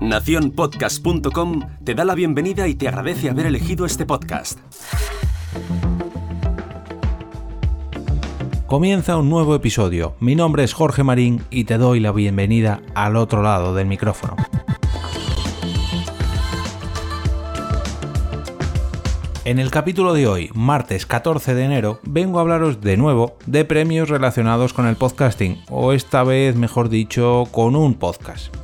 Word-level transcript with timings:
Naciónpodcast.com 0.00 1.60
te 1.84 1.94
da 1.94 2.04
la 2.04 2.14
bienvenida 2.14 2.68
y 2.68 2.74
te 2.74 2.88
agradece 2.88 3.30
haber 3.30 3.46
elegido 3.46 3.86
este 3.86 4.04
podcast. 4.04 4.58
Comienza 8.66 9.16
un 9.16 9.30
nuevo 9.30 9.54
episodio. 9.54 10.16
Mi 10.20 10.34
nombre 10.34 10.64
es 10.64 10.72
Jorge 10.72 11.04
Marín 11.04 11.42
y 11.50 11.64
te 11.64 11.78
doy 11.78 12.00
la 12.00 12.12
bienvenida 12.12 12.82
al 12.94 13.16
otro 13.16 13.42
lado 13.42 13.74
del 13.74 13.86
micrófono. 13.86 14.36
En 19.44 19.58
el 19.58 19.70
capítulo 19.70 20.14
de 20.14 20.26
hoy, 20.26 20.50
martes 20.54 21.04
14 21.04 21.54
de 21.54 21.64
enero, 21.64 22.00
vengo 22.02 22.38
a 22.38 22.40
hablaros 22.40 22.80
de 22.80 22.96
nuevo 22.96 23.36
de 23.44 23.66
premios 23.66 24.08
relacionados 24.08 24.72
con 24.72 24.86
el 24.86 24.96
podcasting, 24.96 25.62
o 25.68 25.92
esta 25.92 26.24
vez, 26.24 26.56
mejor 26.56 26.88
dicho, 26.88 27.46
con 27.50 27.76
un 27.76 27.92
podcast. 27.92 28.54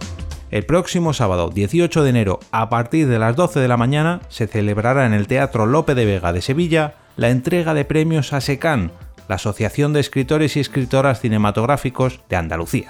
El 0.50 0.64
próximo 0.64 1.12
sábado 1.12 1.50
18 1.50 2.02
de 2.02 2.08
enero, 2.08 2.40
a 2.50 2.70
partir 2.70 3.08
de 3.08 3.18
las 3.18 3.36
12 3.36 3.60
de 3.60 3.68
la 3.68 3.76
mañana, 3.76 4.22
se 4.30 4.46
celebrará 4.46 5.04
en 5.04 5.12
el 5.12 5.26
Teatro 5.26 5.66
Lope 5.66 5.94
de 5.94 6.06
Vega 6.06 6.32
de 6.32 6.40
Sevilla 6.40 6.94
la 7.18 7.28
entrega 7.28 7.74
de 7.74 7.84
premios 7.84 8.32
a 8.32 8.40
SECAN, 8.40 8.90
la 9.28 9.34
Asociación 9.34 9.92
de 9.92 10.00
Escritores 10.00 10.56
y 10.56 10.60
Escritoras 10.60 11.20
Cinematográficos 11.20 12.20
de 12.30 12.36
Andalucía. 12.36 12.88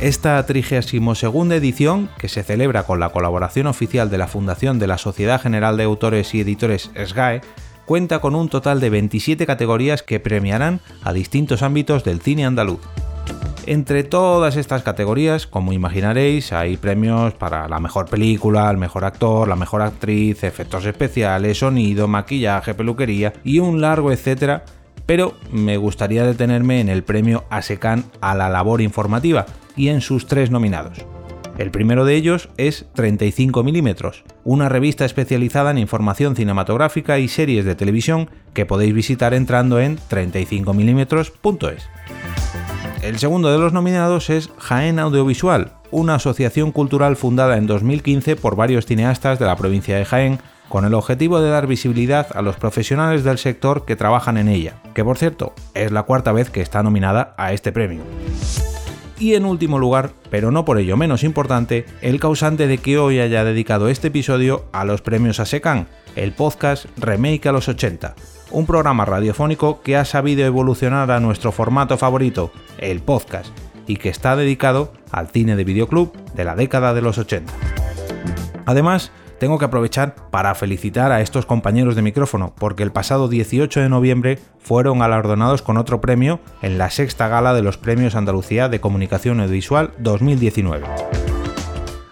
Esta 0.00 0.44
32 0.44 1.24
edición, 1.52 2.10
que 2.18 2.28
se 2.28 2.42
celebra 2.42 2.82
con 2.82 3.00
la 3.00 3.08
colaboración 3.08 3.66
oficial 3.66 4.10
de 4.10 4.18
la 4.18 4.28
Fundación 4.28 4.78
de 4.78 4.86
la 4.86 4.98
Sociedad 4.98 5.40
General 5.40 5.78
de 5.78 5.84
Autores 5.84 6.34
y 6.34 6.40
Editores 6.42 6.90
SGAE, 6.94 7.40
cuenta 7.86 8.18
con 8.18 8.34
un 8.34 8.50
total 8.50 8.78
de 8.78 8.90
27 8.90 9.46
categorías 9.46 10.02
que 10.02 10.20
premiarán 10.20 10.80
a 11.02 11.14
distintos 11.14 11.62
ámbitos 11.62 12.04
del 12.04 12.20
cine 12.20 12.44
andaluz. 12.44 12.80
Entre 13.64 14.04
todas 14.04 14.56
estas 14.56 14.82
categorías, 14.82 15.46
como 15.46 15.72
imaginaréis, 15.72 16.52
hay 16.52 16.76
premios 16.76 17.32
para 17.32 17.66
la 17.66 17.80
mejor 17.80 18.04
película, 18.04 18.70
el 18.70 18.76
mejor 18.76 19.06
actor, 19.06 19.48
la 19.48 19.56
mejor 19.56 19.80
actriz, 19.80 20.44
efectos 20.44 20.84
especiales, 20.84 21.58
sonido, 21.58 22.06
maquillaje, 22.06 22.74
peluquería 22.74 23.32
y 23.44 23.60
un 23.60 23.80
largo 23.80 24.12
etcétera, 24.12 24.62
pero 25.06 25.36
me 25.50 25.78
gustaría 25.78 26.26
detenerme 26.26 26.80
en 26.80 26.90
el 26.90 27.02
premio 27.02 27.44
ASECAN 27.48 28.04
a 28.20 28.34
la 28.34 28.50
labor 28.50 28.82
informativa, 28.82 29.46
y 29.76 29.88
en 29.88 30.00
sus 30.00 30.26
tres 30.26 30.50
nominados. 30.50 31.04
El 31.58 31.70
primero 31.70 32.04
de 32.04 32.14
ellos 32.16 32.50
es 32.58 32.86
35 32.94 33.64
mm, 33.64 33.88
una 34.44 34.68
revista 34.68 35.06
especializada 35.06 35.70
en 35.70 35.78
información 35.78 36.36
cinematográfica 36.36 37.18
y 37.18 37.28
series 37.28 37.64
de 37.64 37.74
televisión 37.74 38.28
que 38.52 38.66
podéis 38.66 38.92
visitar 38.92 39.32
entrando 39.32 39.80
en 39.80 39.98
35mm.es. 40.10 41.88
El 43.02 43.18
segundo 43.18 43.50
de 43.50 43.58
los 43.58 43.72
nominados 43.72 44.28
es 44.28 44.50
Jaén 44.58 44.98
Audiovisual, 44.98 45.72
una 45.90 46.16
asociación 46.16 46.72
cultural 46.72 47.16
fundada 47.16 47.56
en 47.56 47.66
2015 47.66 48.36
por 48.36 48.56
varios 48.56 48.84
cineastas 48.84 49.38
de 49.38 49.46
la 49.46 49.56
provincia 49.56 49.96
de 49.96 50.04
Jaén 50.04 50.38
con 50.68 50.84
el 50.84 50.94
objetivo 50.94 51.40
de 51.40 51.48
dar 51.48 51.66
visibilidad 51.66 52.26
a 52.34 52.42
los 52.42 52.56
profesionales 52.56 53.24
del 53.24 53.38
sector 53.38 53.84
que 53.84 53.96
trabajan 53.96 54.36
en 54.36 54.48
ella, 54.48 54.74
que 54.94 55.04
por 55.04 55.16
cierto 55.16 55.54
es 55.74 55.92
la 55.92 56.02
cuarta 56.02 56.32
vez 56.32 56.50
que 56.50 56.60
está 56.60 56.82
nominada 56.82 57.34
a 57.38 57.52
este 57.52 57.72
premio. 57.72 58.02
Y 59.18 59.34
en 59.34 59.46
último 59.46 59.78
lugar, 59.78 60.10
pero 60.30 60.50
no 60.50 60.64
por 60.64 60.78
ello 60.78 60.96
menos 60.96 61.24
importante, 61.24 61.86
el 62.02 62.20
causante 62.20 62.66
de 62.66 62.78
que 62.78 62.98
hoy 62.98 63.18
haya 63.18 63.44
dedicado 63.44 63.88
este 63.88 64.08
episodio 64.08 64.66
a 64.72 64.84
los 64.84 65.00
premios 65.00 65.40
ASECAN, 65.40 65.88
el 66.16 66.32
podcast 66.32 66.86
Remake 66.98 67.48
a 67.48 67.52
los 67.52 67.68
80, 67.68 68.14
un 68.50 68.66
programa 68.66 69.06
radiofónico 69.06 69.80
que 69.80 69.96
ha 69.96 70.04
sabido 70.04 70.44
evolucionar 70.44 71.10
a 71.10 71.20
nuestro 71.20 71.50
formato 71.50 71.96
favorito, 71.96 72.52
el 72.76 73.00
podcast, 73.00 73.48
y 73.86 73.96
que 73.96 74.10
está 74.10 74.36
dedicado 74.36 74.92
al 75.10 75.28
cine 75.28 75.56
de 75.56 75.64
videoclub 75.64 76.12
de 76.34 76.44
la 76.44 76.54
década 76.54 76.92
de 76.92 77.02
los 77.02 77.16
80. 77.16 77.52
Además, 78.66 79.12
tengo 79.38 79.58
que 79.58 79.64
aprovechar 79.64 80.14
para 80.30 80.54
felicitar 80.54 81.12
a 81.12 81.20
estos 81.20 81.46
compañeros 81.46 81.96
de 81.96 82.02
micrófono, 82.02 82.54
porque 82.58 82.82
el 82.82 82.92
pasado 82.92 83.28
18 83.28 83.80
de 83.80 83.88
noviembre 83.88 84.38
fueron 84.58 84.98
galardonados 84.98 85.62
con 85.62 85.76
otro 85.76 86.00
premio 86.00 86.40
en 86.62 86.78
la 86.78 86.90
sexta 86.90 87.28
gala 87.28 87.54
de 87.54 87.62
los 87.62 87.78
Premios 87.78 88.14
Andalucía 88.14 88.68
de 88.68 88.80
Comunicación 88.80 89.40
Audiovisual 89.40 89.92
2019. 89.98 90.86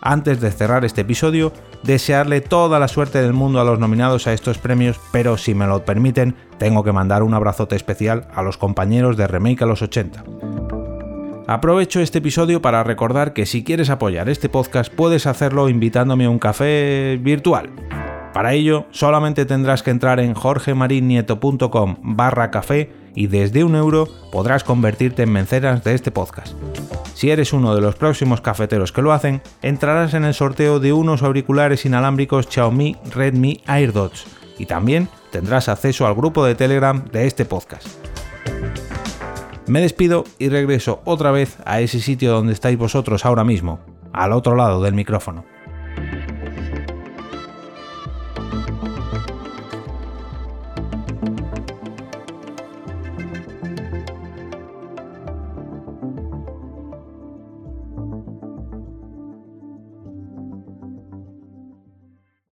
Antes 0.07 0.39
de 0.43 0.51
cerrar 0.51 0.85
este 0.85 1.01
episodio, 1.01 1.51
desearle 1.83 2.43
toda 2.43 2.79
la 2.79 2.89
suerte 2.89 3.23
del 3.23 3.33
mundo 3.33 3.59
a 3.59 3.65
los 3.65 3.79
nominados 3.79 4.27
a 4.27 4.35
estos 4.35 4.59
premios, 4.59 5.01
pero 5.12 5.39
si 5.39 5.55
me 5.55 5.67
lo 5.67 5.85
permiten, 5.87 6.37
tengo 6.59 6.85
que 6.85 6.93
mandar 6.93 7.23
un 7.23 7.33
abrazote 7.33 7.75
especial 7.75 8.29
a 8.35 8.43
los 8.43 8.59
compañeros 8.59 9.17
de 9.17 9.27
Remake 9.27 9.62
a 9.62 9.67
los 9.67 9.81
80. 9.81 10.25
Aprovecho 11.47 12.00
este 12.00 12.19
episodio 12.19 12.62
para 12.62 12.82
recordar 12.84 13.34
que 13.34 13.44
si 13.44 13.65
quieres 13.65 13.91
apoyar 13.91 14.31
este 14.31 14.49
podcast 14.49 14.91
puedes 14.93 15.27
hacerlo 15.27 15.69
invitándome 15.69 16.25
a 16.25 16.31
un 16.31 16.38
café 16.38 17.19
virtual. 17.21 17.69
Para 18.32 18.55
ello, 18.55 18.87
solamente 18.91 19.44
tendrás 19.44 19.82
que 19.82 19.91
entrar 19.91 20.21
en 20.21 20.32
jorgemarinieto.com 20.32 21.97
barra 22.00 22.50
café 22.50 22.91
y 23.15 23.27
desde 23.27 23.62
un 23.62 23.77
euro 23.77 24.09
podrás 24.32 24.65
convertirte 24.65 25.25
en 25.25 25.32
mecenas 25.32 25.84
de 25.84 25.94
este 25.94 26.10
podcast. 26.10 26.55
Si 27.12 27.31
eres 27.31 27.53
uno 27.53 27.75
de 27.75 27.82
los 27.82 27.94
próximos 27.94 28.41
cafeteros 28.41 28.91
que 28.91 29.03
lo 29.03 29.12
hacen, 29.12 29.43
entrarás 29.61 30.15
en 30.15 30.25
el 30.25 30.34
sorteo 30.34 30.81
de 30.81 30.94
unos 30.94 31.22
auriculares 31.22 31.84
inalámbricos 31.84 32.49
Xiaomi 32.49 32.97
Redmi 33.15 33.61
AirDots 33.66 34.26
y 34.59 34.65
también 34.65 35.09
tendrás 35.31 35.69
acceso 35.69 36.06
al 36.06 36.15
grupo 36.15 36.44
de 36.44 36.55
Telegram 36.55 37.05
de 37.12 37.26
este 37.26 37.44
podcast. 37.44 38.04
Me 39.67 39.81
despido 39.81 40.25
y 40.39 40.51
regreso 40.51 41.01
otra 41.05 41.31
vez 41.31 41.57
a 41.65 41.81
ese 41.81 42.01
sitio 42.01 42.33
donde 42.33 42.53
estáis 42.53 42.77
vosotros 42.77 43.25
ahora 43.25 43.45
mismo, 43.45 43.81
al 44.13 44.33
otro 44.33 44.57
lado 44.57 44.83
del 44.83 44.93
micrófono. 44.93 45.47